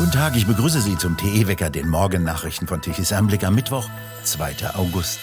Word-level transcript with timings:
Guten 0.00 0.12
Tag, 0.12 0.34
ich 0.34 0.46
begrüße 0.46 0.80
Sie 0.80 0.96
zum 0.96 1.18
TE-Wecker, 1.18 1.68
den 1.68 1.86
Morgennachrichten 1.86 2.66
von 2.66 2.80
Tichys 2.80 3.12
Anblick 3.12 3.44
am 3.44 3.54
Mittwoch, 3.54 3.86
2. 4.22 4.72
August. 4.72 5.18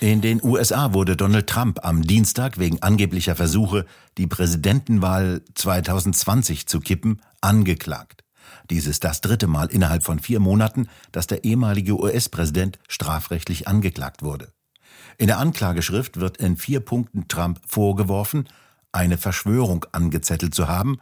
In 0.00 0.22
den 0.22 0.42
USA 0.42 0.94
wurde 0.94 1.16
Donald 1.18 1.46
Trump 1.46 1.84
am 1.84 2.00
Dienstag 2.00 2.58
wegen 2.58 2.80
angeblicher 2.80 3.36
Versuche, 3.36 3.84
die 4.16 4.26
Präsidentenwahl 4.26 5.42
2020 5.54 6.66
zu 6.66 6.80
kippen, 6.80 7.20
angeklagt. 7.42 8.24
Dies 8.70 8.86
ist 8.86 9.04
das 9.04 9.20
dritte 9.20 9.48
Mal 9.48 9.66
innerhalb 9.66 10.02
von 10.02 10.18
vier 10.18 10.40
Monaten, 10.40 10.88
dass 11.12 11.26
der 11.26 11.44
ehemalige 11.44 12.00
US-Präsident 12.00 12.78
strafrechtlich 12.88 13.68
angeklagt 13.68 14.22
wurde. 14.22 14.50
In 15.18 15.26
der 15.26 15.36
Anklageschrift 15.36 16.18
wird 16.18 16.38
in 16.38 16.56
vier 16.56 16.80
Punkten 16.80 17.28
Trump 17.28 17.60
vorgeworfen, 17.66 18.48
eine 18.92 19.18
Verschwörung 19.18 19.84
angezettelt 19.92 20.54
zu 20.54 20.68
haben 20.68 20.96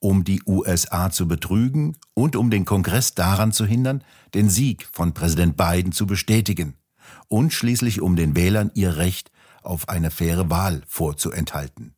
um 0.00 0.24
die 0.24 0.42
USA 0.46 1.10
zu 1.10 1.26
betrügen 1.26 1.96
und 2.14 2.36
um 2.36 2.50
den 2.50 2.64
Kongress 2.64 3.14
daran 3.14 3.52
zu 3.52 3.66
hindern, 3.66 4.04
den 4.34 4.48
Sieg 4.48 4.88
von 4.92 5.14
Präsident 5.14 5.56
Biden 5.56 5.92
zu 5.92 6.06
bestätigen 6.06 6.74
und 7.28 7.52
schließlich 7.52 8.00
um 8.00 8.16
den 8.16 8.36
Wählern 8.36 8.70
ihr 8.74 8.96
Recht 8.96 9.30
auf 9.62 9.88
eine 9.88 10.10
faire 10.10 10.50
Wahl 10.50 10.82
vorzuenthalten. 10.86 11.94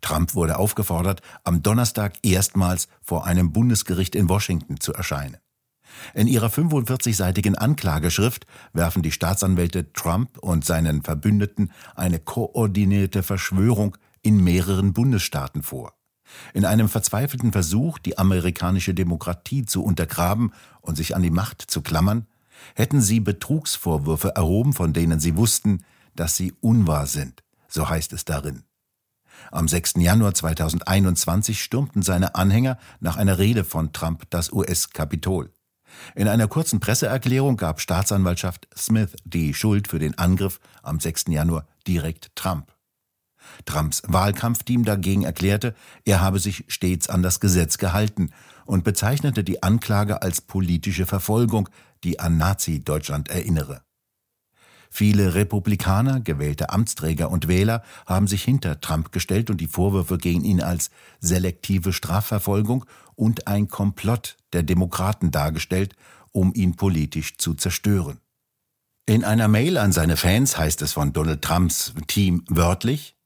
Trump 0.00 0.34
wurde 0.34 0.58
aufgefordert, 0.58 1.22
am 1.44 1.62
Donnerstag 1.62 2.14
erstmals 2.22 2.88
vor 3.02 3.26
einem 3.26 3.52
Bundesgericht 3.52 4.14
in 4.14 4.28
Washington 4.28 4.80
zu 4.80 4.92
erscheinen. 4.92 5.38
In 6.14 6.28
ihrer 6.28 6.48
45-seitigen 6.48 7.56
Anklageschrift 7.56 8.46
werfen 8.72 9.02
die 9.02 9.10
Staatsanwälte 9.10 9.92
Trump 9.92 10.38
und 10.38 10.64
seinen 10.64 11.02
Verbündeten 11.02 11.72
eine 11.96 12.18
koordinierte 12.18 13.22
Verschwörung 13.22 13.96
in 14.22 14.42
mehreren 14.42 14.92
Bundesstaaten 14.92 15.62
vor. 15.62 15.97
In 16.54 16.64
einem 16.64 16.88
verzweifelten 16.88 17.52
Versuch, 17.52 17.98
die 17.98 18.18
amerikanische 18.18 18.94
Demokratie 18.94 19.64
zu 19.64 19.82
untergraben 19.82 20.52
und 20.80 20.96
sich 20.96 21.16
an 21.16 21.22
die 21.22 21.30
Macht 21.30 21.62
zu 21.62 21.82
klammern, 21.82 22.26
hätten 22.74 23.00
sie 23.00 23.20
Betrugsvorwürfe 23.20 24.34
erhoben, 24.34 24.72
von 24.72 24.92
denen 24.92 25.20
sie 25.20 25.36
wussten, 25.36 25.84
dass 26.14 26.36
sie 26.36 26.52
unwahr 26.60 27.06
sind, 27.06 27.42
so 27.68 27.88
heißt 27.88 28.12
es 28.12 28.24
darin. 28.24 28.64
Am 29.52 29.68
6. 29.68 29.94
Januar 29.98 30.34
2021 30.34 31.62
stürmten 31.62 32.02
seine 32.02 32.34
Anhänger 32.34 32.78
nach 33.00 33.16
einer 33.16 33.38
Rede 33.38 33.64
von 33.64 33.92
Trump 33.92 34.24
das 34.30 34.52
US-Kapitol. 34.52 35.52
In 36.14 36.28
einer 36.28 36.48
kurzen 36.48 36.80
Presseerklärung 36.80 37.56
gab 37.56 37.80
Staatsanwaltschaft 37.80 38.68
Smith 38.76 39.16
die 39.24 39.54
Schuld 39.54 39.88
für 39.88 39.98
den 39.98 40.18
Angriff 40.18 40.60
am 40.82 41.00
6. 41.00 41.26
Januar 41.28 41.66
direkt 41.86 42.34
Trump. 42.34 42.72
Trumps 43.64 44.02
Wahlkampfteam 44.06 44.84
dagegen 44.84 45.24
erklärte, 45.24 45.74
er 46.04 46.20
habe 46.20 46.38
sich 46.38 46.64
stets 46.68 47.08
an 47.08 47.22
das 47.22 47.40
Gesetz 47.40 47.78
gehalten 47.78 48.30
und 48.66 48.84
bezeichnete 48.84 49.44
die 49.44 49.62
Anklage 49.62 50.22
als 50.22 50.40
politische 50.40 51.06
Verfolgung, 51.06 51.68
die 52.04 52.20
an 52.20 52.36
Nazi-Deutschland 52.36 53.28
erinnere. 53.28 53.82
Viele 54.90 55.34
Republikaner, 55.34 56.20
gewählte 56.20 56.70
Amtsträger 56.70 57.30
und 57.30 57.46
Wähler 57.48 57.82
haben 58.06 58.26
sich 58.26 58.42
hinter 58.42 58.80
Trump 58.80 59.12
gestellt 59.12 59.50
und 59.50 59.60
die 59.60 59.66
Vorwürfe 59.66 60.18
gegen 60.18 60.44
ihn 60.44 60.62
als 60.62 60.90
selektive 61.20 61.92
Strafverfolgung 61.92 62.84
und 63.14 63.46
ein 63.46 63.68
Komplott 63.68 64.36
der 64.52 64.62
Demokraten 64.62 65.30
dargestellt, 65.30 65.94
um 66.32 66.54
ihn 66.54 66.76
politisch 66.76 67.36
zu 67.36 67.54
zerstören. 67.54 68.20
In 69.06 69.24
einer 69.24 69.48
Mail 69.48 69.78
an 69.78 69.92
seine 69.92 70.16
Fans 70.16 70.58
heißt 70.58 70.82
es 70.82 70.92
von 70.92 71.12
Donald 71.12 71.42
Trumps 71.42 71.94
Team 72.06 72.44
wörtlich, 72.48 73.17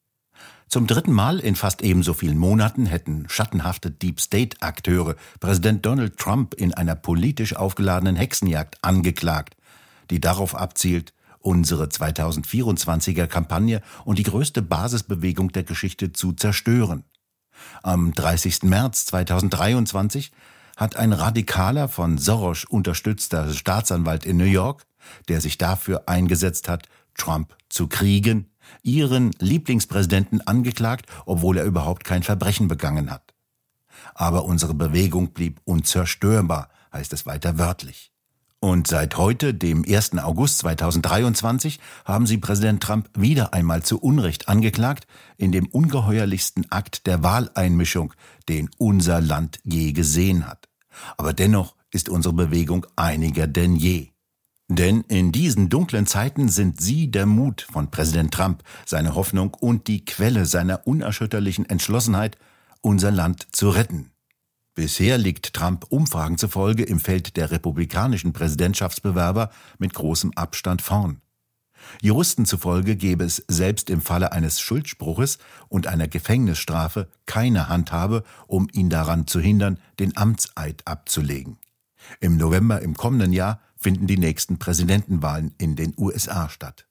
zum 0.72 0.86
dritten 0.86 1.12
Mal 1.12 1.38
in 1.38 1.54
fast 1.54 1.82
ebenso 1.82 2.14
vielen 2.14 2.38
Monaten 2.38 2.86
hätten 2.86 3.28
schattenhafte 3.28 3.90
Deep 3.90 4.22
State-Akteure 4.22 5.16
Präsident 5.38 5.84
Donald 5.84 6.16
Trump 6.16 6.54
in 6.54 6.72
einer 6.72 6.94
politisch 6.94 7.54
aufgeladenen 7.54 8.16
Hexenjagd 8.16 8.78
angeklagt, 8.80 9.54
die 10.08 10.18
darauf 10.18 10.54
abzielt, 10.54 11.12
unsere 11.40 11.88
2024er 11.88 13.26
Kampagne 13.26 13.82
und 14.06 14.18
die 14.18 14.22
größte 14.22 14.62
Basisbewegung 14.62 15.52
der 15.52 15.64
Geschichte 15.64 16.14
zu 16.14 16.32
zerstören. 16.32 17.04
Am 17.82 18.14
30. 18.14 18.62
März 18.62 19.04
2023 19.04 20.32
hat 20.78 20.96
ein 20.96 21.12
radikaler 21.12 21.86
von 21.88 22.16
Soros 22.16 22.64
unterstützter 22.64 23.52
Staatsanwalt 23.52 24.24
in 24.24 24.38
New 24.38 24.44
York, 24.44 24.86
der 25.28 25.42
sich 25.42 25.58
dafür 25.58 26.04
eingesetzt 26.06 26.70
hat, 26.70 26.88
Trump 27.14 27.54
zu 27.68 27.88
kriegen, 27.88 28.51
ihren 28.82 29.32
Lieblingspräsidenten 29.38 30.40
angeklagt, 30.46 31.06
obwohl 31.26 31.58
er 31.58 31.64
überhaupt 31.64 32.04
kein 32.04 32.22
Verbrechen 32.22 32.68
begangen 32.68 33.10
hat. 33.10 33.34
Aber 34.14 34.44
unsere 34.44 34.74
Bewegung 34.74 35.32
blieb 35.32 35.60
unzerstörbar, 35.64 36.68
heißt 36.92 37.12
es 37.12 37.26
weiter 37.26 37.58
wörtlich. 37.58 38.12
Und 38.64 38.86
seit 38.86 39.16
heute, 39.16 39.54
dem 39.54 39.84
1. 39.84 40.18
August 40.18 40.58
2023, 40.58 41.80
haben 42.04 42.28
sie 42.28 42.38
Präsident 42.38 42.80
Trump 42.80 43.10
wieder 43.18 43.52
einmal 43.52 43.82
zu 43.82 43.98
Unrecht 43.98 44.48
angeklagt, 44.48 45.08
in 45.36 45.50
dem 45.50 45.66
ungeheuerlichsten 45.66 46.70
Akt 46.70 47.08
der 47.08 47.24
Wahleinmischung, 47.24 48.14
den 48.48 48.70
unser 48.78 49.20
Land 49.20 49.58
je 49.64 49.90
gesehen 49.90 50.46
hat. 50.46 50.68
Aber 51.16 51.32
dennoch 51.32 51.74
ist 51.90 52.08
unsere 52.08 52.34
Bewegung 52.34 52.86
einiger 52.94 53.48
denn 53.48 53.74
je. 53.74 54.11
Denn 54.68 55.02
in 55.02 55.32
diesen 55.32 55.68
dunklen 55.68 56.06
Zeiten 56.06 56.48
sind 56.48 56.80
Sie 56.80 57.10
der 57.10 57.26
Mut 57.26 57.66
von 57.70 57.90
Präsident 57.90 58.32
Trump, 58.32 58.62
seine 58.86 59.14
Hoffnung 59.14 59.54
und 59.54 59.86
die 59.86 60.04
Quelle 60.04 60.46
seiner 60.46 60.86
unerschütterlichen 60.86 61.68
Entschlossenheit, 61.68 62.38
unser 62.80 63.10
Land 63.10 63.46
zu 63.52 63.70
retten. 63.70 64.10
Bisher 64.74 65.18
liegt 65.18 65.52
Trump 65.52 65.84
Umfragen 65.90 66.38
zufolge 66.38 66.84
im 66.84 66.98
Feld 66.98 67.36
der 67.36 67.50
republikanischen 67.50 68.32
Präsidentschaftsbewerber 68.32 69.50
mit 69.78 69.92
großem 69.92 70.32
Abstand 70.34 70.80
vorn. 70.80 71.20
Juristen 72.00 72.46
zufolge 72.46 72.96
gäbe 72.96 73.24
es 73.24 73.44
selbst 73.48 73.90
im 73.90 74.00
Falle 74.00 74.32
eines 74.32 74.60
Schuldspruches 74.60 75.38
und 75.68 75.86
einer 75.86 76.08
Gefängnisstrafe 76.08 77.08
keine 77.26 77.68
Handhabe, 77.68 78.24
um 78.46 78.68
ihn 78.72 78.88
daran 78.88 79.26
zu 79.26 79.40
hindern, 79.40 79.78
den 79.98 80.16
Amtseid 80.16 80.86
abzulegen. 80.86 81.58
Im 82.20 82.36
November 82.36 82.80
im 82.80 82.96
kommenden 82.96 83.32
Jahr 83.32 83.60
finden 83.82 84.06
die 84.06 84.16
nächsten 84.16 84.58
Präsidentenwahlen 84.58 85.54
in 85.58 85.76
den 85.76 85.92
USA 85.96 86.48
statt. 86.48 86.86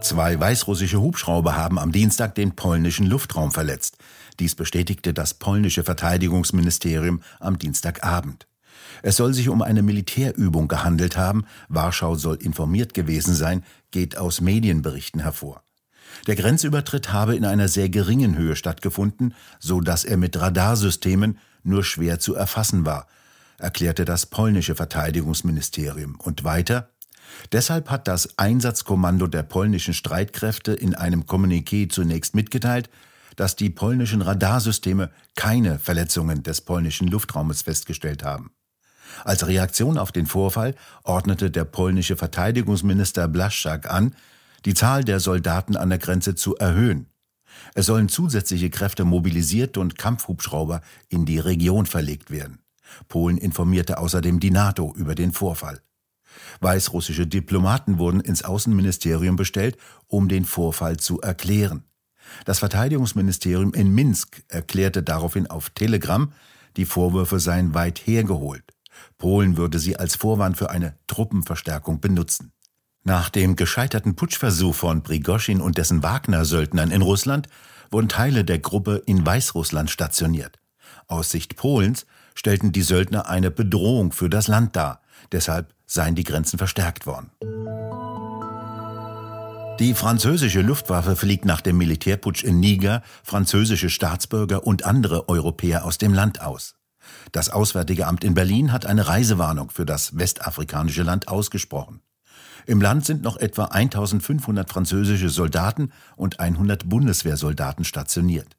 Zwei 0.00 0.40
weißrussische 0.40 1.00
Hubschrauber 1.00 1.56
haben 1.56 1.78
am 1.78 1.92
Dienstag 1.92 2.34
den 2.34 2.56
polnischen 2.56 3.06
Luftraum 3.06 3.52
verletzt. 3.52 3.98
Dies 4.38 4.54
bestätigte 4.54 5.12
das 5.12 5.34
polnische 5.34 5.84
Verteidigungsministerium 5.84 7.20
am 7.38 7.58
Dienstagabend. 7.58 8.46
Es 9.02 9.16
soll 9.16 9.34
sich 9.34 9.48
um 9.48 9.62
eine 9.62 9.82
Militärübung 9.82 10.68
gehandelt 10.68 11.16
haben, 11.16 11.44
Warschau 11.68 12.16
soll 12.16 12.36
informiert 12.36 12.94
gewesen 12.94 13.34
sein, 13.34 13.62
geht 13.90 14.16
aus 14.16 14.40
Medienberichten 14.40 15.20
hervor. 15.20 15.62
Der 16.26 16.34
Grenzübertritt 16.34 17.12
habe 17.12 17.36
in 17.36 17.44
einer 17.44 17.68
sehr 17.68 17.88
geringen 17.88 18.36
Höhe 18.36 18.56
stattgefunden, 18.56 19.34
so 19.58 19.80
dass 19.80 20.04
er 20.04 20.16
mit 20.16 20.38
Radarsystemen 20.38 21.38
nur 21.62 21.84
schwer 21.84 22.18
zu 22.18 22.34
erfassen 22.34 22.84
war, 22.84 23.06
erklärte 23.60 24.04
das 24.04 24.26
polnische 24.26 24.74
Verteidigungsministerium. 24.74 26.16
Und 26.16 26.44
weiter, 26.44 26.90
deshalb 27.52 27.90
hat 27.90 28.08
das 28.08 28.38
Einsatzkommando 28.38 29.26
der 29.26 29.42
polnischen 29.42 29.94
Streitkräfte 29.94 30.72
in 30.72 30.94
einem 30.94 31.22
Kommuniqué 31.22 31.88
zunächst 31.88 32.34
mitgeteilt, 32.34 32.90
dass 33.36 33.56
die 33.56 33.70
polnischen 33.70 34.22
Radarsysteme 34.22 35.10
keine 35.36 35.78
Verletzungen 35.78 36.42
des 36.42 36.60
polnischen 36.60 37.08
Luftraumes 37.08 37.62
festgestellt 37.62 38.22
haben. 38.22 38.50
Als 39.24 39.46
Reaktion 39.46 39.98
auf 39.98 40.12
den 40.12 40.26
Vorfall 40.26 40.74
ordnete 41.04 41.50
der 41.50 41.64
polnische 41.64 42.16
Verteidigungsminister 42.16 43.28
Blaszczak 43.28 43.90
an, 43.90 44.14
die 44.64 44.74
Zahl 44.74 45.04
der 45.04 45.20
Soldaten 45.20 45.76
an 45.76 45.88
der 45.88 45.98
Grenze 45.98 46.34
zu 46.34 46.56
erhöhen. 46.56 47.06
Es 47.74 47.86
sollen 47.86 48.08
zusätzliche 48.08 48.70
Kräfte 48.70 49.04
mobilisiert 49.04 49.76
und 49.76 49.98
Kampfhubschrauber 49.98 50.82
in 51.08 51.24
die 51.24 51.38
Region 51.38 51.86
verlegt 51.86 52.30
werden. 52.30 52.58
Polen 53.08 53.38
informierte 53.38 53.98
außerdem 53.98 54.40
die 54.40 54.50
NATO 54.50 54.92
über 54.96 55.14
den 55.14 55.32
Vorfall. 55.32 55.80
Weißrussische 56.60 57.26
Diplomaten 57.26 57.98
wurden 57.98 58.20
ins 58.20 58.44
Außenministerium 58.44 59.36
bestellt, 59.36 59.76
um 60.06 60.28
den 60.28 60.44
Vorfall 60.44 60.96
zu 60.96 61.20
erklären. 61.20 61.84
Das 62.44 62.60
Verteidigungsministerium 62.60 63.74
in 63.74 63.92
Minsk 63.92 64.42
erklärte 64.48 65.02
daraufhin 65.02 65.48
auf 65.48 65.70
Telegram, 65.70 66.32
die 66.76 66.84
Vorwürfe 66.84 67.40
seien 67.40 67.74
weit 67.74 67.98
hergeholt. 68.06 68.64
Polen 69.18 69.56
würde 69.56 69.78
sie 69.78 69.96
als 69.96 70.14
Vorwand 70.14 70.56
für 70.56 70.70
eine 70.70 70.96
Truppenverstärkung 71.06 72.00
benutzen. 72.00 72.52
Nach 73.02 73.30
dem 73.30 73.56
gescheiterten 73.56 74.14
Putschversuch 74.14 74.74
von 74.74 75.02
Prigoschin 75.02 75.60
und 75.60 75.78
dessen 75.78 76.02
Wagner-Söldnern 76.02 76.90
in 76.90 77.02
Russland 77.02 77.48
wurden 77.90 78.08
Teile 78.08 78.44
der 78.44 78.58
Gruppe 78.58 79.02
in 79.06 79.24
Weißrussland 79.24 79.90
stationiert. 79.90 80.58
Aus 81.06 81.30
Sicht 81.30 81.56
Polens 81.56 82.04
stellten 82.34 82.72
die 82.72 82.82
Söldner 82.82 83.28
eine 83.28 83.50
Bedrohung 83.50 84.12
für 84.12 84.28
das 84.28 84.48
Land 84.48 84.76
dar. 84.76 85.02
Deshalb 85.32 85.74
seien 85.86 86.14
die 86.14 86.24
Grenzen 86.24 86.58
verstärkt 86.58 87.06
worden. 87.06 87.30
Die 89.80 89.94
französische 89.94 90.60
Luftwaffe 90.60 91.16
fliegt 91.16 91.46
nach 91.46 91.62
dem 91.62 91.78
Militärputsch 91.78 92.44
in 92.44 92.60
Niger 92.60 93.02
französische 93.22 93.88
Staatsbürger 93.88 94.66
und 94.66 94.84
andere 94.84 95.28
Europäer 95.30 95.86
aus 95.86 95.96
dem 95.96 96.12
Land 96.12 96.42
aus. 96.42 96.74
Das 97.32 97.48
Auswärtige 97.48 98.06
Amt 98.06 98.22
in 98.22 98.34
Berlin 98.34 98.72
hat 98.72 98.84
eine 98.84 99.08
Reisewarnung 99.08 99.70
für 99.70 99.86
das 99.86 100.18
westafrikanische 100.18 101.02
Land 101.02 101.28
ausgesprochen. 101.28 102.02
Im 102.66 102.82
Land 102.82 103.06
sind 103.06 103.22
noch 103.22 103.38
etwa 103.38 103.64
1500 103.64 104.68
französische 104.68 105.30
Soldaten 105.30 105.92
und 106.14 106.40
100 106.40 106.88
Bundeswehrsoldaten 106.88 107.86
stationiert. 107.86 108.58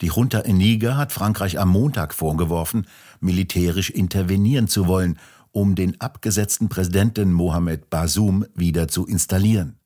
Die 0.00 0.06
Junta 0.06 0.40
in 0.40 0.56
Niger 0.56 0.96
hat 0.96 1.12
Frankreich 1.12 1.58
am 1.58 1.68
Montag 1.70 2.14
vorgeworfen, 2.14 2.86
militärisch 3.20 3.90
intervenieren 3.90 4.68
zu 4.68 4.86
wollen, 4.86 5.18
um 5.52 5.74
den 5.74 6.00
abgesetzten 6.00 6.68
Präsidenten 6.68 7.32
Mohamed 7.32 7.88
Bazoum 7.90 8.44
wieder 8.54 8.88
zu 8.88 9.06
installieren. 9.06 9.78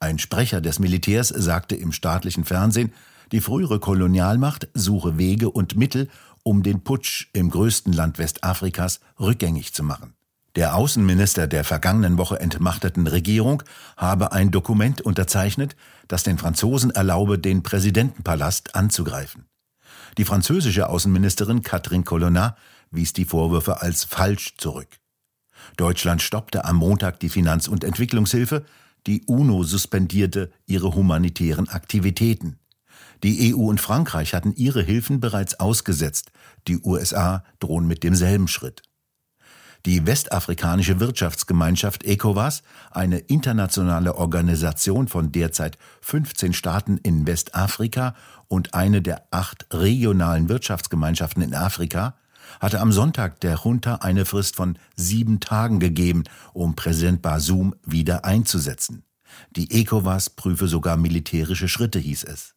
Ein 0.00 0.18
Sprecher 0.18 0.60
des 0.60 0.78
Militärs 0.78 1.28
sagte 1.28 1.74
im 1.76 1.92
staatlichen 1.92 2.44
Fernsehen, 2.44 2.92
die 3.32 3.40
frühere 3.40 3.80
Kolonialmacht 3.80 4.68
suche 4.74 5.18
Wege 5.18 5.50
und 5.50 5.76
Mittel, 5.76 6.08
um 6.42 6.62
den 6.62 6.82
Putsch 6.82 7.28
im 7.32 7.50
größten 7.50 7.92
Land 7.92 8.18
Westafrikas 8.18 9.00
rückgängig 9.18 9.72
zu 9.74 9.82
machen. 9.82 10.14
Der 10.58 10.74
Außenminister 10.74 11.46
der 11.46 11.62
vergangenen 11.62 12.18
Woche 12.18 12.40
entmachteten 12.40 13.06
Regierung 13.06 13.62
habe 13.96 14.32
ein 14.32 14.50
Dokument 14.50 15.00
unterzeichnet, 15.00 15.76
das 16.08 16.24
den 16.24 16.36
Franzosen 16.36 16.90
erlaube, 16.90 17.38
den 17.38 17.62
Präsidentenpalast 17.62 18.74
anzugreifen. 18.74 19.44
Die 20.16 20.24
französische 20.24 20.88
Außenministerin 20.88 21.62
Catherine 21.62 22.02
Colonna 22.02 22.56
wies 22.90 23.12
die 23.12 23.24
Vorwürfe 23.24 23.82
als 23.82 24.02
falsch 24.02 24.56
zurück. 24.56 24.88
Deutschland 25.76 26.22
stoppte 26.22 26.64
am 26.64 26.74
Montag 26.74 27.20
die 27.20 27.28
Finanz- 27.28 27.68
und 27.68 27.84
Entwicklungshilfe, 27.84 28.64
die 29.06 29.22
UNO 29.26 29.62
suspendierte 29.62 30.50
ihre 30.66 30.92
humanitären 30.92 31.68
Aktivitäten. 31.68 32.58
Die 33.22 33.54
EU 33.54 33.60
und 33.68 33.80
Frankreich 33.80 34.34
hatten 34.34 34.54
ihre 34.56 34.82
Hilfen 34.82 35.20
bereits 35.20 35.60
ausgesetzt, 35.60 36.32
die 36.66 36.80
USA 36.82 37.44
drohen 37.60 37.86
mit 37.86 38.02
demselben 38.02 38.48
Schritt. 38.48 38.87
Die 39.88 40.04
westafrikanische 40.04 41.00
Wirtschaftsgemeinschaft 41.00 42.04
ECOWAS, 42.04 42.62
eine 42.90 43.20
internationale 43.20 44.16
Organisation 44.16 45.08
von 45.08 45.32
derzeit 45.32 45.78
15 46.02 46.52
Staaten 46.52 46.98
in 46.98 47.26
Westafrika 47.26 48.14
und 48.48 48.74
eine 48.74 49.00
der 49.00 49.22
acht 49.30 49.66
regionalen 49.72 50.50
Wirtschaftsgemeinschaften 50.50 51.42
in 51.42 51.54
Afrika, 51.54 52.16
hatte 52.60 52.80
am 52.80 52.92
Sonntag 52.92 53.40
der 53.40 53.58
Junta 53.64 53.94
eine 53.94 54.26
Frist 54.26 54.56
von 54.56 54.78
sieben 54.94 55.40
Tagen 55.40 55.80
gegeben, 55.80 56.24
um 56.52 56.76
Präsident 56.76 57.22
Basum 57.22 57.74
wieder 57.82 58.26
einzusetzen. 58.26 59.04
Die 59.56 59.70
ECOWAS 59.70 60.28
prüfe 60.28 60.68
sogar 60.68 60.98
militärische 60.98 61.66
Schritte, 61.66 61.98
hieß 61.98 62.24
es. 62.24 62.56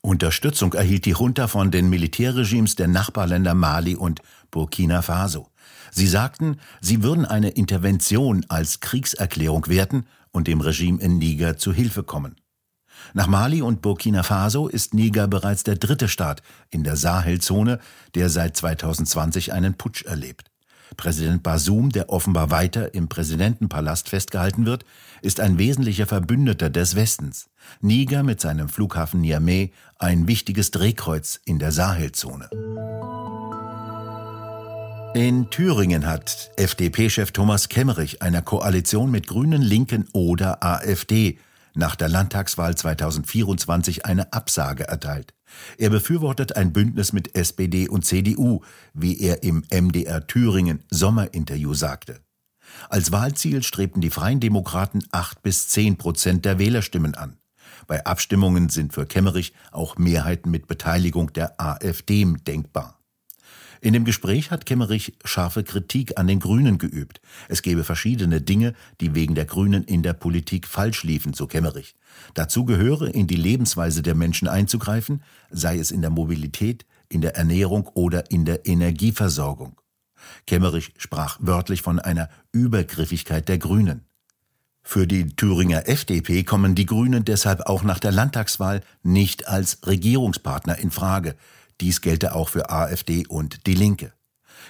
Unterstützung 0.00 0.72
erhielt 0.72 1.04
die 1.04 1.10
Junta 1.10 1.46
von 1.46 1.70
den 1.70 1.90
Militärregimes 1.90 2.74
der 2.74 2.88
Nachbarländer 2.88 3.54
Mali 3.54 3.96
und 3.96 4.22
Burkina 4.50 5.02
Faso. 5.02 5.50
Sie 5.96 6.08
sagten, 6.08 6.56
sie 6.80 7.04
würden 7.04 7.24
eine 7.24 7.50
Intervention 7.50 8.44
als 8.48 8.80
Kriegserklärung 8.80 9.68
werten 9.68 10.06
und 10.32 10.48
dem 10.48 10.60
Regime 10.60 11.00
in 11.00 11.18
Niger 11.18 11.56
zu 11.56 11.72
Hilfe 11.72 12.02
kommen. 12.02 12.34
Nach 13.12 13.28
Mali 13.28 13.62
und 13.62 13.80
Burkina 13.80 14.24
Faso 14.24 14.66
ist 14.66 14.92
Niger 14.92 15.28
bereits 15.28 15.62
der 15.62 15.76
dritte 15.76 16.08
Staat 16.08 16.42
in 16.70 16.82
der 16.82 16.96
Sahelzone, 16.96 17.78
der 18.16 18.28
seit 18.28 18.56
2020 18.56 19.52
einen 19.52 19.74
Putsch 19.74 20.04
erlebt. 20.04 20.50
Präsident 20.96 21.44
Basum, 21.44 21.90
der 21.90 22.10
offenbar 22.10 22.50
weiter 22.50 22.92
im 22.94 23.08
Präsidentenpalast 23.08 24.08
festgehalten 24.08 24.66
wird, 24.66 24.84
ist 25.22 25.38
ein 25.38 25.58
wesentlicher 25.58 26.06
Verbündeter 26.06 26.70
des 26.70 26.96
Westens. 26.96 27.50
Niger 27.80 28.24
mit 28.24 28.40
seinem 28.40 28.68
Flughafen 28.68 29.20
Niamey 29.20 29.72
ein 29.98 30.26
wichtiges 30.26 30.72
Drehkreuz 30.72 31.40
in 31.44 31.60
der 31.60 31.70
Sahelzone. 31.70 32.50
In 35.14 35.48
Thüringen 35.48 36.06
hat 36.06 36.50
FDP-Chef 36.56 37.30
Thomas 37.30 37.68
Kemmerich 37.68 38.20
einer 38.20 38.42
Koalition 38.42 39.12
mit 39.12 39.28
Grünen, 39.28 39.62
Linken 39.62 40.08
oder 40.12 40.64
AfD 40.64 41.38
nach 41.72 41.94
der 41.94 42.08
Landtagswahl 42.08 42.74
2024 42.74 44.06
eine 44.06 44.32
Absage 44.32 44.88
erteilt. 44.88 45.32
Er 45.78 45.90
befürwortet 45.90 46.56
ein 46.56 46.72
Bündnis 46.72 47.12
mit 47.12 47.36
SPD 47.36 47.88
und 47.88 48.04
CDU, 48.04 48.62
wie 48.92 49.20
er 49.20 49.44
im 49.44 49.62
MDR 49.70 50.26
Thüringen 50.26 50.82
Sommerinterview 50.90 51.74
sagte. 51.74 52.18
Als 52.88 53.12
Wahlziel 53.12 53.62
strebten 53.62 54.00
die 54.00 54.10
Freien 54.10 54.40
Demokraten 54.40 55.04
acht 55.12 55.44
bis 55.44 55.68
zehn 55.68 55.96
Prozent 55.96 56.44
der 56.44 56.58
Wählerstimmen 56.58 57.14
an. 57.14 57.36
Bei 57.86 58.04
Abstimmungen 58.04 58.68
sind 58.68 58.92
für 58.92 59.06
Kemmerich 59.06 59.52
auch 59.70 59.96
Mehrheiten 59.96 60.50
mit 60.50 60.66
Beteiligung 60.66 61.32
der 61.32 61.60
AfD 61.60 62.24
denkbar. 62.48 62.93
In 63.84 63.92
dem 63.92 64.06
Gespräch 64.06 64.50
hat 64.50 64.64
Kemmerich 64.64 65.12
scharfe 65.26 65.62
Kritik 65.62 66.18
an 66.18 66.26
den 66.26 66.40
Grünen 66.40 66.78
geübt. 66.78 67.20
Es 67.50 67.60
gebe 67.60 67.84
verschiedene 67.84 68.40
Dinge, 68.40 68.72
die 69.02 69.14
wegen 69.14 69.34
der 69.34 69.44
Grünen 69.44 69.84
in 69.84 70.02
der 70.02 70.14
Politik 70.14 70.66
falsch 70.66 71.02
liefen, 71.04 71.34
so 71.34 71.46
Kemmerich. 71.46 71.94
Dazu 72.32 72.64
gehöre, 72.64 73.14
in 73.14 73.26
die 73.26 73.36
Lebensweise 73.36 74.00
der 74.00 74.14
Menschen 74.14 74.48
einzugreifen, 74.48 75.22
sei 75.50 75.78
es 75.78 75.90
in 75.90 76.00
der 76.00 76.08
Mobilität, 76.08 76.86
in 77.10 77.20
der 77.20 77.36
Ernährung 77.36 77.86
oder 77.88 78.30
in 78.30 78.46
der 78.46 78.66
Energieversorgung. 78.66 79.78
Kemmerich 80.46 80.94
sprach 80.96 81.36
wörtlich 81.40 81.82
von 81.82 81.98
einer 81.98 82.30
Übergriffigkeit 82.52 83.50
der 83.50 83.58
Grünen. 83.58 84.06
Für 84.86 85.06
die 85.06 85.26
Thüringer 85.26 85.88
FDP 85.88 86.42
kommen 86.44 86.74
die 86.74 86.86
Grünen 86.86 87.24
deshalb 87.24 87.62
auch 87.66 87.82
nach 87.82 87.98
der 87.98 88.12
Landtagswahl 88.12 88.82
nicht 89.02 89.46
als 89.46 89.86
Regierungspartner 89.86 90.78
in 90.78 90.90
Frage. 90.90 91.36
Dies 91.84 92.00
gelte 92.00 92.34
auch 92.34 92.48
für 92.48 92.70
AfD 92.70 93.26
und 93.26 93.66
Die 93.66 93.74
Linke. 93.74 94.14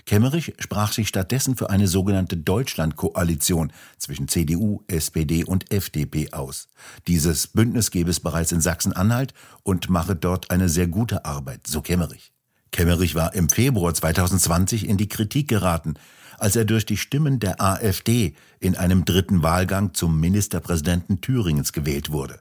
Kemmerich 0.05 0.55
sprach 0.59 0.93
sich 0.93 1.07
stattdessen 1.07 1.57
für 1.57 1.71
eine 1.71 1.87
sogenannte 1.87 2.37
Deutschlandkoalition 2.37 3.73
zwischen 3.99 4.27
CDU, 4.27 4.83
SPD 4.89 5.45
und 5.45 5.71
FDP 5.71 6.33
aus. 6.33 6.67
Dieses 7.07 7.47
Bündnis 7.47 7.93
gebe 7.93 8.11
es 8.11 8.19
bereits 8.19 8.51
in 8.51 8.61
Sachsen-Anhalt 8.61 9.33
und 9.63 9.89
mache 9.91 10.17
dort 10.17 10.51
eine 10.51 10.69
sehr 10.69 10.89
gute 10.89 11.25
Arbeit, 11.25 11.69
so 11.69 11.83
Kemmerich. 11.83 12.33
Kemmerich 12.73 13.15
war 13.15 13.33
im 13.37 13.49
Februar 13.49 13.95
2020 13.95 14.89
in 14.89 14.97
die 14.97 15.09
Kritik 15.09 15.47
geraten, 15.47 15.95
als 16.41 16.57
er 16.57 16.65
durch 16.65 16.85
die 16.85 16.97
Stimmen 16.97 17.39
der 17.39 17.63
AfD 17.63 18.35
in 18.59 18.75
einem 18.75 19.05
dritten 19.05 19.45
Wahlgang 19.45 19.95
zum 19.95 20.19
Ministerpräsidenten 20.19 21.21
Thüringens 21.21 21.73
gewählt 21.73 22.11
wurde. 22.11 22.41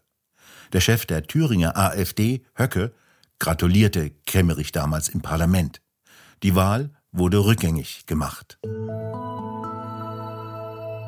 Der 0.74 0.82
Chef 0.82 1.06
der 1.06 1.28
Thüringer 1.28 1.78
AfD, 1.78 2.44
Höcke, 2.58 2.92
gratulierte 3.44 4.10
Kemmerich 4.26 4.72
damals 4.72 5.10
im 5.10 5.20
Parlament. 5.20 5.82
Die 6.44 6.56
Wahl 6.56 6.92
wurde 7.12 7.44
rückgängig 7.44 8.06
gemacht. 8.06 8.58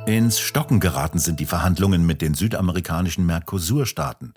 Ins 0.05 0.41
Stocken 0.41 0.81
geraten 0.81 1.19
sind 1.19 1.39
die 1.39 1.45
Verhandlungen 1.45 2.05
mit 2.05 2.21
den 2.21 2.33
südamerikanischen 2.33 3.25
Mercosur-Staaten. 3.25 4.33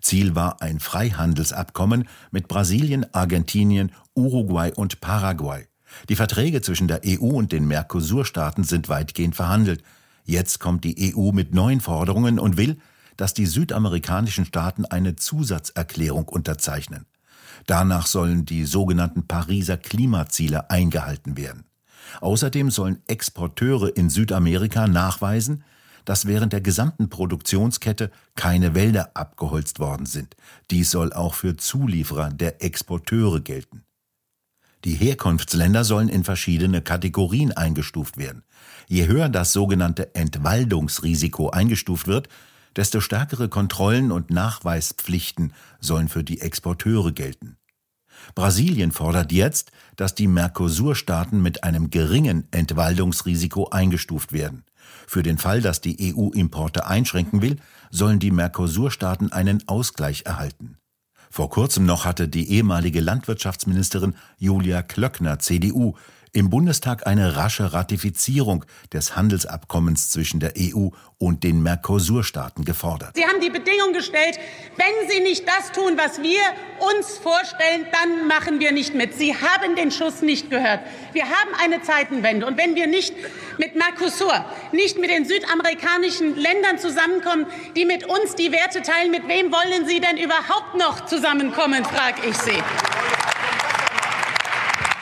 Ziel 0.00 0.34
war 0.34 0.62
ein 0.62 0.80
Freihandelsabkommen 0.80 2.08
mit 2.30 2.48
Brasilien, 2.48 3.04
Argentinien, 3.12 3.92
Uruguay 4.14 4.72
und 4.74 5.02
Paraguay. 5.02 5.66
Die 6.08 6.16
Verträge 6.16 6.62
zwischen 6.62 6.88
der 6.88 7.02
EU 7.04 7.36
und 7.36 7.52
den 7.52 7.66
Mercosur-Staaten 7.66 8.64
sind 8.64 8.88
weitgehend 8.88 9.36
verhandelt. 9.36 9.82
Jetzt 10.24 10.58
kommt 10.58 10.84
die 10.84 11.14
EU 11.14 11.32
mit 11.32 11.54
neuen 11.54 11.82
Forderungen 11.82 12.38
und 12.38 12.56
will, 12.56 12.78
dass 13.18 13.34
die 13.34 13.44
südamerikanischen 13.44 14.46
Staaten 14.46 14.86
eine 14.86 15.16
Zusatzerklärung 15.16 16.28
unterzeichnen. 16.28 17.04
Danach 17.66 18.06
sollen 18.06 18.44
die 18.44 18.64
sogenannten 18.64 19.26
Pariser 19.26 19.76
Klimaziele 19.76 20.70
eingehalten 20.70 21.36
werden. 21.36 21.64
Außerdem 22.20 22.70
sollen 22.70 23.00
Exporteure 23.06 23.96
in 23.96 24.10
Südamerika 24.10 24.86
nachweisen, 24.86 25.64
dass 26.04 26.26
während 26.26 26.52
der 26.52 26.60
gesamten 26.60 27.08
Produktionskette 27.08 28.10
keine 28.34 28.74
Wälder 28.74 29.12
abgeholzt 29.14 29.78
worden 29.78 30.06
sind. 30.06 30.36
Dies 30.70 30.90
soll 30.90 31.12
auch 31.12 31.34
für 31.34 31.56
Zulieferer 31.56 32.30
der 32.30 32.62
Exporteure 32.62 33.40
gelten. 33.40 33.84
Die 34.84 34.94
Herkunftsländer 34.94 35.84
sollen 35.84 36.08
in 36.08 36.24
verschiedene 36.24 36.82
Kategorien 36.82 37.52
eingestuft 37.52 38.18
werden. 38.18 38.42
Je 38.88 39.06
höher 39.06 39.28
das 39.28 39.52
sogenannte 39.52 40.14
Entwaldungsrisiko 40.16 41.50
eingestuft 41.50 42.08
wird, 42.08 42.28
desto 42.76 43.00
stärkere 43.00 43.48
Kontrollen 43.48 44.12
und 44.12 44.30
Nachweispflichten 44.30 45.52
sollen 45.80 46.08
für 46.08 46.24
die 46.24 46.40
Exporteure 46.40 47.12
gelten. 47.12 47.56
Brasilien 48.34 48.92
fordert 48.92 49.32
jetzt, 49.32 49.72
dass 49.96 50.14
die 50.14 50.28
Mercosur-Staaten 50.28 51.42
mit 51.42 51.64
einem 51.64 51.90
geringen 51.90 52.46
Entwaldungsrisiko 52.50 53.68
eingestuft 53.70 54.32
werden. 54.32 54.64
Für 55.06 55.22
den 55.22 55.38
Fall, 55.38 55.60
dass 55.60 55.80
die 55.80 56.14
EU 56.14 56.30
Importe 56.30 56.86
einschränken 56.86 57.42
will, 57.42 57.56
sollen 57.90 58.18
die 58.18 58.30
Mercosur-Staaten 58.30 59.32
einen 59.32 59.66
Ausgleich 59.68 60.22
erhalten. 60.26 60.78
Vor 61.30 61.48
kurzem 61.48 61.86
noch 61.86 62.04
hatte 62.04 62.28
die 62.28 62.50
ehemalige 62.50 63.00
Landwirtschaftsministerin 63.00 64.14
Julia 64.38 64.82
Klöckner, 64.82 65.38
CDU, 65.38 65.94
im 66.34 66.48
Bundestag 66.48 67.06
eine 67.06 67.36
rasche 67.36 67.74
Ratifizierung 67.74 68.64
des 68.92 69.16
Handelsabkommens 69.16 70.08
zwischen 70.08 70.40
der 70.40 70.54
EU 70.58 70.88
und 71.18 71.44
den 71.44 71.62
Mercosur-Staaten 71.62 72.64
gefordert. 72.64 73.14
Sie 73.14 73.24
haben 73.26 73.40
die 73.40 73.50
Bedingung 73.50 73.92
gestellt, 73.92 74.38
wenn 74.76 75.10
Sie 75.10 75.20
nicht 75.20 75.46
das 75.46 75.72
tun, 75.72 75.92
was 75.96 76.22
wir 76.22 76.40
uns 76.96 77.18
vorstellen, 77.18 77.86
dann 77.92 78.26
machen 78.28 78.60
wir 78.60 78.72
nicht 78.72 78.94
mit. 78.94 79.14
Sie 79.14 79.34
haben 79.34 79.76
den 79.76 79.90
Schuss 79.90 80.22
nicht 80.22 80.48
gehört. 80.48 80.80
Wir 81.12 81.24
haben 81.24 81.50
eine 81.62 81.82
Zeitenwende. 81.82 82.46
Und 82.46 82.56
wenn 82.56 82.74
wir 82.74 82.86
nicht 82.86 83.14
mit 83.58 83.76
Mercosur, 83.76 84.44
nicht 84.72 84.98
mit 84.98 85.10
den 85.10 85.26
südamerikanischen 85.26 86.34
Ländern 86.36 86.78
zusammenkommen, 86.78 87.46
die 87.76 87.84
mit 87.84 88.04
uns 88.04 88.34
die 88.36 88.52
Werte 88.52 88.80
teilen, 88.80 89.10
mit 89.10 89.28
wem 89.28 89.52
wollen 89.52 89.86
Sie 89.86 90.00
denn 90.00 90.16
überhaupt 90.16 90.76
noch 90.78 91.04
zusammenkommen, 91.04 91.84
frage 91.84 92.22
ich 92.26 92.36
Sie. 92.38 92.62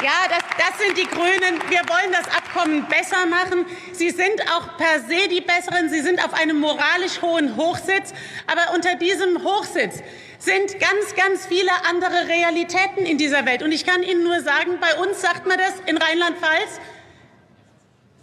Ja, 0.02 0.28
das, 0.30 0.42
das 0.57 0.78
sind 0.78 0.97
die 0.97 1.07
Grünen. 1.07 1.61
Wir 1.69 1.80
wollen 1.80 2.11
das 2.11 2.26
Abkommen 2.35 2.87
besser 2.88 3.26
machen. 3.26 3.66
Sie 3.92 4.09
sind 4.09 4.40
auch 4.50 4.78
per 4.78 5.00
se 5.00 5.28
die 5.28 5.42
Besseren. 5.42 5.90
Sie 5.90 6.00
sind 6.00 6.25
auf 6.25 6.33
einem 6.33 6.59
moralisch 6.59 7.21
hohen 7.21 7.54
Hochsitz. 7.57 8.14
Aber 8.47 8.75
unter 8.75 8.95
diesem 8.95 9.45
Hochsitz 9.45 10.02
sind 10.38 10.80
ganz, 10.80 11.14
ganz 11.16 11.45
viele 11.45 11.71
andere 11.87 12.28
Realitäten 12.28 13.04
in 13.04 13.19
dieser 13.19 13.45
Welt. 13.45 13.62
Und 13.62 13.73
ich 13.73 13.85
kann 13.85 14.02
Ihnen 14.02 14.25
nur 14.25 14.40
sagen, 14.40 14.78
bei 14.80 14.95
uns 14.97 15.21
sagt 15.21 15.47
man 15.47 15.59
das 15.59 15.75
in 15.85 15.99
Rheinland-Pfalz, 15.99 16.80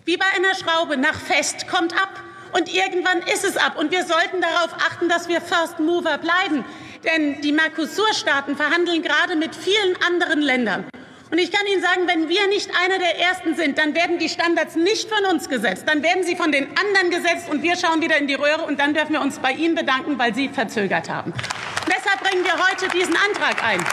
wie 0.05 0.17
bei 0.17 0.25
einer 0.35 0.55
Schraube, 0.55 0.97
nach 0.97 1.19
fest 1.19 1.67
kommt 1.67 1.93
ab. 1.93 2.23
Und 2.53 2.73
irgendwann 2.73 3.19
ist 3.31 3.43
es 3.43 3.55
ab. 3.55 3.77
Und 3.77 3.91
wir 3.91 4.03
sollten 4.03 4.41
darauf 4.41 4.73
achten, 4.73 5.09
dass 5.09 5.27
wir 5.27 5.41
First 5.41 5.79
Mover 5.79 6.17
bleiben. 6.17 6.65
Denn 7.03 7.39
die 7.41 7.51
Mercosur-Staaten 7.51 8.55
verhandeln 8.55 9.03
gerade 9.03 9.35
mit 9.35 9.55
vielen 9.55 9.95
anderen 10.01 10.41
Ländern. 10.41 10.89
Und 11.29 11.39
ich 11.39 11.51
kann 11.51 11.65
Ihnen 11.67 11.81
sagen, 11.81 12.07
wenn 12.07 12.29
wir 12.29 12.47
nicht 12.47 12.69
einer 12.83 12.99
der 12.99 13.19
Ersten 13.19 13.55
sind, 13.55 13.77
dann 13.77 13.93
werden 13.93 14.17
die 14.17 14.29
Standards 14.29 14.75
nicht 14.75 15.09
von 15.09 15.25
uns 15.25 15.49
gesetzt, 15.49 15.83
dann 15.85 16.01
werden 16.01 16.23
sie 16.23 16.35
von 16.35 16.51
den 16.51 16.67
anderen 16.77 17.09
gesetzt 17.11 17.49
und 17.49 17.61
wir 17.63 17.75
schauen 17.75 18.01
wieder 18.01 18.17
in 18.17 18.27
die 18.27 18.35
Röhre 18.35 18.63
und 18.65 18.79
dann 18.79 18.93
dürfen 18.93 19.13
wir 19.13 19.21
uns 19.21 19.39
bei 19.39 19.51
Ihnen 19.51 19.75
bedanken, 19.75 20.17
weil 20.17 20.33
Sie 20.33 20.47
verzögert 20.47 21.09
haben. 21.09 21.33
Deshalb 21.85 22.23
bringen 22.23 22.45
wir 22.45 22.53
heute 22.53 22.87
diesen 22.97 23.15
Antrag 23.15 23.61
ein. 23.63 23.83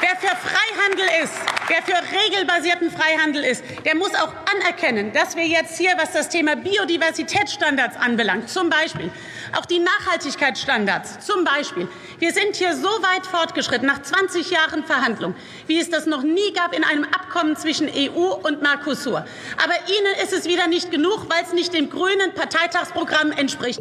Wer 0.00 0.16
für 0.16 0.36
Freihandel 0.36 1.06
ist, 1.22 1.61
wer 1.72 1.82
für 1.82 2.02
regelbasierten 2.26 2.90
Freihandel 2.90 3.44
ist, 3.44 3.64
der 3.86 3.94
muss 3.94 4.14
auch 4.14 4.32
anerkennen, 4.54 5.12
dass 5.12 5.36
wir 5.36 5.46
jetzt 5.46 5.78
hier, 5.78 5.92
was 5.96 6.12
das 6.12 6.28
Thema 6.28 6.54
Biodiversitätsstandards 6.54 7.96
anbelangt, 7.96 8.50
zum 8.50 8.68
Beispiel 8.68 9.10
auch 9.58 9.64
die 9.64 9.78
Nachhaltigkeitsstandards, 9.78 11.24
zum 11.24 11.44
Beispiel, 11.44 11.88
wir 12.18 12.32
sind 12.32 12.56
hier 12.56 12.76
so 12.76 12.88
weit 12.88 13.26
fortgeschritten 13.26 13.86
nach 13.86 14.02
20 14.02 14.50
Jahren 14.50 14.84
Verhandlung, 14.84 15.34
wie 15.66 15.78
es 15.80 15.88
das 15.88 16.06
noch 16.06 16.22
nie 16.22 16.52
gab 16.54 16.76
in 16.76 16.84
einem 16.84 17.04
Abkommen 17.04 17.56
zwischen 17.56 17.88
EU 17.88 18.34
und 18.34 18.60
Mercosur. 18.60 19.24
Aber 19.62 19.74
Ihnen 19.88 20.22
ist 20.22 20.32
es 20.32 20.46
wieder 20.46 20.68
nicht 20.68 20.90
genug, 20.90 21.26
weil 21.28 21.42
es 21.44 21.52
nicht 21.54 21.72
dem 21.72 21.88
grünen 21.88 22.34
Parteitagsprogramm 22.34 23.32
entspricht. 23.32 23.80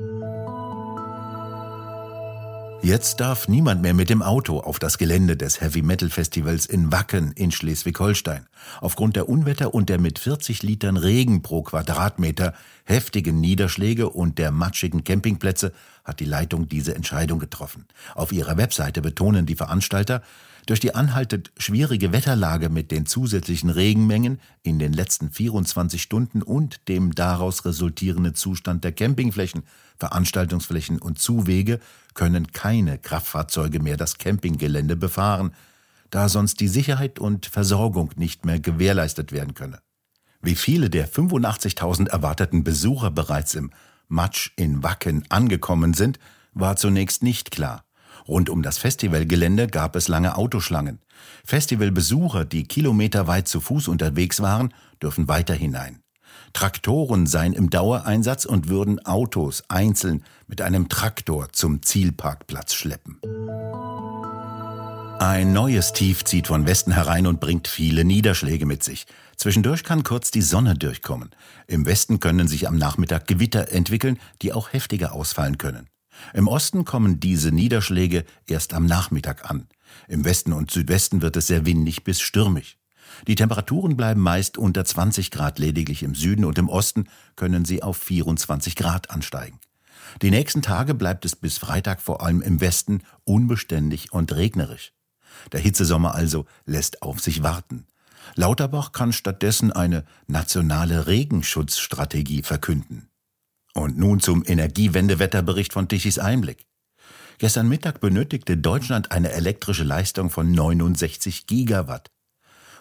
Jetzt 2.83 3.19
darf 3.19 3.47
niemand 3.47 3.83
mehr 3.83 3.93
mit 3.93 4.09
dem 4.09 4.23
Auto 4.23 4.59
auf 4.59 4.79
das 4.79 4.97
Gelände 4.97 5.37
des 5.37 5.61
Heavy 5.61 5.83
Metal 5.83 6.09
Festivals 6.09 6.65
in 6.65 6.91
Wacken 6.91 7.31
in 7.33 7.51
Schleswig-Holstein. 7.51 8.47
Aufgrund 8.79 9.15
der 9.15 9.29
Unwetter 9.29 9.75
und 9.75 9.87
der 9.87 9.99
mit 9.99 10.17
40 10.17 10.63
Litern 10.63 10.97
Regen 10.97 11.43
pro 11.43 11.61
Quadratmeter, 11.61 12.55
heftigen 12.83 13.39
Niederschläge 13.39 14.09
und 14.09 14.39
der 14.39 14.49
matschigen 14.49 15.03
Campingplätze 15.03 15.73
hat 16.03 16.19
die 16.19 16.25
Leitung 16.25 16.67
diese 16.67 16.95
Entscheidung 16.95 17.37
getroffen. 17.37 17.85
Auf 18.15 18.31
ihrer 18.31 18.57
Webseite 18.57 19.03
betonen 19.03 19.45
die 19.45 19.55
Veranstalter, 19.55 20.23
durch 20.65 20.79
die 20.79 20.95
anhaltend 20.95 21.51
schwierige 21.57 22.11
Wetterlage 22.11 22.69
mit 22.69 22.91
den 22.91 23.05
zusätzlichen 23.05 23.69
Regenmengen 23.69 24.39
in 24.63 24.79
den 24.79 24.93
letzten 24.93 25.31
24 25.31 26.01
Stunden 26.01 26.41
und 26.41 26.87
dem 26.87 27.15
daraus 27.15 27.65
resultierenden 27.65 28.35
Zustand 28.35 28.83
der 28.83 28.91
Campingflächen, 28.91 29.63
Veranstaltungsflächen 29.97 30.99
und 30.99 31.19
Zuwege 31.19 31.79
können 32.13 32.51
keine 32.51 32.97
Kraftfahrzeuge 32.97 33.79
mehr 33.79 33.97
das 33.97 34.17
Campinggelände 34.17 34.95
befahren, 34.95 35.53
da 36.09 36.29
sonst 36.29 36.59
die 36.59 36.67
Sicherheit 36.67 37.19
und 37.19 37.45
Versorgung 37.45 38.11
nicht 38.15 38.45
mehr 38.45 38.59
gewährleistet 38.59 39.31
werden 39.31 39.53
könne. 39.53 39.79
Wie 40.41 40.55
viele 40.55 40.89
der 40.89 41.07
85.000 41.07 42.09
erwarteten 42.09 42.63
Besucher 42.63 43.11
bereits 43.11 43.55
im 43.55 43.71
Matsch 44.07 44.51
in 44.57 44.83
Wacken 44.83 45.23
angekommen 45.29 45.93
sind, 45.93 46.19
war 46.53 46.75
zunächst 46.75 47.23
nicht 47.23 47.51
klar. 47.51 47.85
Rund 48.27 48.49
um 48.49 48.61
das 48.61 48.77
Festivalgelände 48.77 49.67
gab 49.67 49.95
es 49.95 50.07
lange 50.07 50.37
Autoschlangen. 50.37 50.99
Festivalbesucher, 51.45 52.45
die 52.45 52.63
kilometerweit 52.63 53.47
zu 53.47 53.59
Fuß 53.59 53.87
unterwegs 53.87 54.41
waren, 54.41 54.73
dürfen 55.01 55.27
weiter 55.27 55.53
hinein. 55.53 56.01
Traktoren 56.53 57.27
seien 57.27 57.53
im 57.53 57.69
Dauereinsatz 57.69 58.45
und 58.45 58.67
würden 58.67 59.05
Autos 59.05 59.63
einzeln 59.69 60.23
mit 60.47 60.61
einem 60.61 60.89
Traktor 60.89 61.51
zum 61.53 61.81
Zielparkplatz 61.81 62.73
schleppen. 62.73 63.19
Ein 65.19 65.53
neues 65.53 65.93
Tief 65.93 66.25
zieht 66.25 66.47
von 66.47 66.65
Westen 66.65 66.91
herein 66.91 67.27
und 67.27 67.39
bringt 67.39 67.67
viele 67.67 68.03
Niederschläge 68.03 68.65
mit 68.65 68.83
sich. 68.83 69.05
Zwischendurch 69.37 69.83
kann 69.83 70.03
kurz 70.03 70.31
die 70.31 70.41
Sonne 70.41 70.73
durchkommen. 70.73 71.29
Im 71.67 71.85
Westen 71.85 72.19
können 72.19 72.47
sich 72.47 72.67
am 72.67 72.75
Nachmittag 72.75 73.27
Gewitter 73.27 73.71
entwickeln, 73.71 74.19
die 74.41 74.51
auch 74.51 74.73
heftiger 74.73 75.13
ausfallen 75.13 75.59
können. 75.59 75.90
Im 76.33 76.47
Osten 76.47 76.85
kommen 76.85 77.19
diese 77.19 77.51
Niederschläge 77.51 78.25
erst 78.47 78.73
am 78.73 78.85
Nachmittag 78.85 79.49
an. 79.49 79.67
Im 80.07 80.25
Westen 80.25 80.53
und 80.53 80.71
Südwesten 80.71 81.21
wird 81.21 81.35
es 81.37 81.47
sehr 81.47 81.65
windig 81.65 82.03
bis 82.03 82.21
stürmig. 82.21 82.77
Die 83.27 83.35
Temperaturen 83.35 83.97
bleiben 83.97 84.21
meist 84.21 84.57
unter 84.57 84.85
20 84.85 85.31
Grad, 85.31 85.59
lediglich 85.59 86.03
im 86.03 86.15
Süden 86.15 86.45
und 86.45 86.57
im 86.57 86.69
Osten 86.69 87.09
können 87.35 87.65
sie 87.65 87.83
auf 87.83 87.97
24 87.97 88.75
Grad 88.75 89.09
ansteigen. 89.09 89.59
Die 90.21 90.31
nächsten 90.31 90.61
Tage 90.61 90.93
bleibt 90.93 91.25
es 91.25 91.35
bis 91.35 91.57
Freitag 91.57 92.01
vor 92.01 92.21
allem 92.21 92.41
im 92.41 92.61
Westen 92.61 93.03
unbeständig 93.23 94.11
und 94.11 94.33
regnerisch. 94.33 94.93
Der 95.51 95.59
Hitzesommer 95.59 96.15
also 96.15 96.45
lässt 96.65 97.01
auf 97.01 97.19
sich 97.19 97.43
warten. 97.43 97.85
Lauterbach 98.35 98.91
kann 98.91 99.13
stattdessen 99.13 99.71
eine 99.71 100.05
nationale 100.27 101.07
Regenschutzstrategie 101.07 102.43
verkünden. 102.43 103.10
Und 103.73 103.97
nun 103.97 104.19
zum 104.19 104.43
Energiewendewetterbericht 104.45 105.73
von 105.73 105.87
Tichys 105.87 106.19
Einblick. 106.19 106.65
Gestern 107.37 107.69
Mittag 107.69 108.01
benötigte 108.01 108.57
Deutschland 108.57 109.11
eine 109.11 109.31
elektrische 109.31 109.83
Leistung 109.83 110.29
von 110.29 110.51
69 110.51 111.47
Gigawatt. 111.47 112.11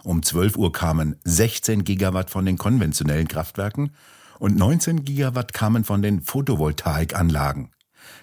Um 0.03 0.23
12 0.23 0.57
Uhr 0.57 0.73
kamen 0.73 1.17
16 1.25 1.85
Gigawatt 1.85 2.31
von 2.31 2.45
den 2.45 2.59
konventionellen 2.59 3.29
Kraftwerken 3.29 3.93
und 4.39 4.57
19 4.57 5.05
Gigawatt 5.05 5.53
kamen 5.53 5.85
von 5.85 6.03
den 6.03 6.23
Photovoltaikanlagen. 6.23 7.71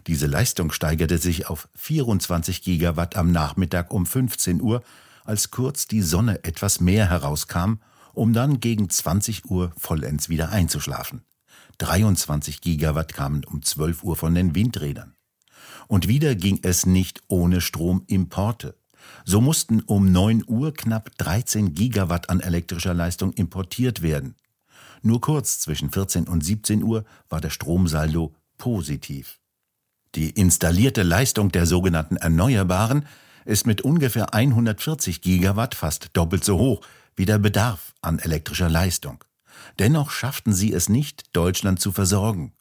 Diese 0.07 0.27
Leistung 0.27 0.71
steigerte 0.71 1.17
sich 1.17 1.47
auf 1.47 1.69
24 1.75 2.63
Gigawatt 2.63 3.15
am 3.15 3.31
Nachmittag 3.31 3.91
um 3.91 4.05
15 4.05 4.61
Uhr, 4.61 4.83
als 5.23 5.51
kurz 5.51 5.87
die 5.87 6.01
Sonne 6.01 6.43
etwas 6.43 6.79
mehr 6.79 7.09
herauskam, 7.09 7.75
um 8.13 8.33
dann 8.33 8.59
gegen 8.59 8.89
20 8.89 9.45
Uhr 9.45 9.71
vollends 9.77 10.29
wieder 10.29 10.49
einzuschlafen. 10.49 11.21
23 11.79 12.61
Gigawatt 12.61 13.13
kamen 13.13 13.43
um 13.45 13.61
12 13.61 14.03
Uhr 14.03 14.15
von 14.15 14.33
den 14.33 14.55
Windrädern. 14.55 15.15
Und 15.87 16.07
wieder 16.07 16.35
ging 16.35 16.59
es 16.63 16.85
nicht 16.85 17.21
ohne 17.27 17.61
Stromimporte. 17.61 18.75
So 19.25 19.41
mussten 19.41 19.81
um 19.81 20.11
9 20.11 20.43
Uhr 20.47 20.73
knapp 20.73 21.17
13 21.17 21.73
Gigawatt 21.75 22.29
an 22.29 22.39
elektrischer 22.39 22.93
Leistung 22.93 23.31
importiert 23.33 24.01
werden. 24.01 24.35
Nur 25.01 25.21
kurz 25.21 25.59
zwischen 25.59 25.91
14 25.91 26.27
und 26.27 26.43
17 26.43 26.83
Uhr 26.83 27.05
war 27.29 27.39
der 27.39 27.51
Stromsaldo 27.51 28.35
positiv. 28.57 29.39
Die 30.15 30.31
installierte 30.31 31.03
Leistung 31.03 31.51
der 31.51 31.65
sogenannten 31.65 32.17
Erneuerbaren 32.17 33.05
ist 33.45 33.67
mit 33.67 33.81
ungefähr 33.81 34.33
140 34.33 35.21
Gigawatt 35.21 35.75
fast 35.75 36.09
doppelt 36.13 36.43
so 36.43 36.57
hoch 36.57 36.81
wie 37.15 37.25
der 37.25 37.37
Bedarf 37.37 37.93
an 38.01 38.19
elektrischer 38.19 38.69
Leistung. 38.69 39.23
Dennoch 39.79 40.11
schafften 40.11 40.53
sie 40.53 40.73
es 40.73 40.89
nicht, 40.89 41.35
Deutschland 41.35 41.79
zu 41.79 41.91
versorgen. 41.91 42.53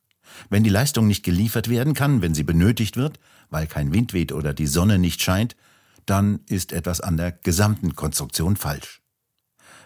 Wenn 0.50 0.64
die 0.64 0.70
Leistung 0.70 1.06
nicht 1.06 1.25
geliefert 1.25 1.68
werden 1.68 1.94
kann, 1.94 2.22
wenn 2.22 2.34
sie 2.34 2.42
benötigt 2.42 2.96
wird, 2.96 3.18
weil 3.50 3.66
kein 3.66 3.92
Wind 3.92 4.12
weht 4.12 4.32
oder 4.32 4.52
die 4.52 4.66
Sonne 4.66 4.98
nicht 4.98 5.22
scheint, 5.22 5.56
dann 6.04 6.40
ist 6.48 6.72
etwas 6.72 7.00
an 7.00 7.16
der 7.16 7.32
gesamten 7.32 7.94
Konstruktion 7.94 8.56
falsch. 8.56 9.02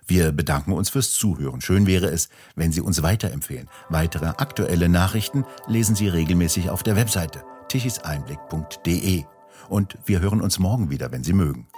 Wir 0.06 0.32
bedanken 0.32 0.72
uns 0.72 0.90
fürs 0.90 1.12
Zuhören. 1.12 1.60
Schön 1.60 1.86
wäre 1.86 2.06
es, 2.06 2.30
wenn 2.56 2.72
Sie 2.72 2.80
uns 2.80 3.02
weiterempfehlen. 3.02 3.68
Weitere 3.90 4.26
aktuelle 4.26 4.88
Nachrichten 4.88 5.44
lesen 5.68 5.94
Sie 5.94 6.08
regelmäßig 6.08 6.68
auf 6.68 6.82
der 6.82 6.96
Webseite 6.96 7.44
tichiseinblick.de. 7.68 9.24
Und 9.68 9.98
wir 10.04 10.20
hören 10.20 10.40
uns 10.40 10.58
morgen 10.58 10.90
wieder, 10.90 11.12
wenn 11.12 11.22
Sie 11.22 11.32
mögen. 11.32 11.69